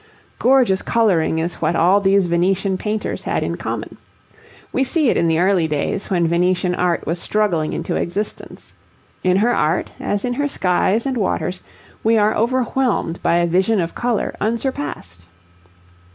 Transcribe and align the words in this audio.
Gorgeous 0.39 0.81
colouring 0.81 1.37
is 1.37 1.61
what 1.61 1.75
all 1.75 2.01
these 2.01 2.25
Venetian 2.25 2.75
painters 2.75 3.21
had 3.25 3.43
in 3.43 3.55
common. 3.55 3.97
We 4.73 4.83
see 4.83 5.11
it 5.11 5.15
in 5.15 5.27
the 5.27 5.37
early 5.37 5.67
days 5.67 6.09
when 6.09 6.27
Venetian 6.27 6.73
art 6.73 7.05
was 7.05 7.19
struggling 7.19 7.71
into 7.71 7.95
existence. 7.97 8.73
In 9.23 9.37
her 9.37 9.53
art, 9.53 9.91
as 9.99 10.25
in 10.25 10.33
her 10.33 10.47
skies 10.47 11.05
and 11.05 11.17
waters, 11.17 11.61
we 12.03 12.17
are 12.17 12.35
overwhelmed 12.35 13.21
by 13.21 13.35
a 13.35 13.45
vision 13.45 13.79
of 13.79 13.93
colour 13.93 14.33
unsurpassed. 14.41 15.27